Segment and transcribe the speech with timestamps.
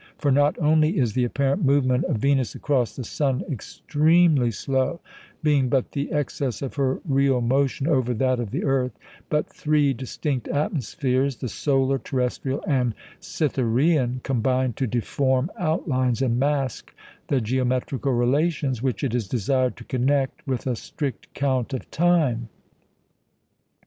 [0.17, 4.99] For not only is the apparent movement of Venus across the sun extremely slow,
[5.43, 8.97] being but the excess of her real motion over that of the earth;
[9.29, 16.95] but three distinct atmospheres the solar, terrestrial, and Cytherean combine to deform outlines and mask
[17.27, 22.49] the geometrical relations which it is desired to connect with a strict count of time.